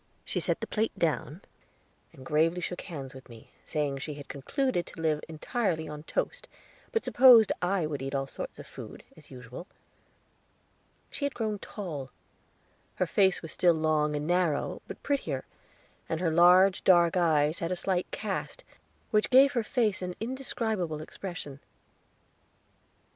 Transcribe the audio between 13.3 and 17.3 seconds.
was still long and narrow, but prettier, and her large, dark